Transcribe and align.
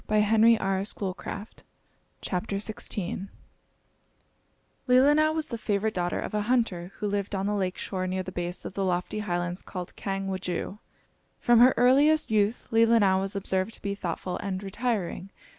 LEELINAU, 0.09 0.57
THE 0.57 1.05
LOST 1.05 1.63
DAUGHTER 2.23 3.29
|LEELINAU 4.89 5.33
was 5.35 5.49
the 5.49 5.59
favorite 5.59 5.93
daughter 5.93 6.19
of 6.19 6.33
a 6.33 6.41
hunter, 6.41 6.91
who 6.95 7.07
lived 7.07 7.35
on 7.35 7.45
the 7.45 7.53
lake 7.53 7.77
shore 7.77 8.07
near 8.07 8.23
the 8.23 8.31
base 8.31 8.65
of 8.65 8.73
the 8.73 8.83
lofty 8.83 9.19
highlands 9.19 9.61
called 9.61 9.95
Kang 9.95 10.27
Wudjoo. 10.27 10.79
From 11.39 11.59
her 11.59 11.75
earliest 11.77 12.31
youth 12.31 12.65
Leelinau 12.71 13.19
was 13.19 13.35
observed 13.35 13.75
to 13.75 13.81
be 13.83 13.93
thoughtful 13.93 14.37
and 14.39 14.63
retiring. 14.63 15.29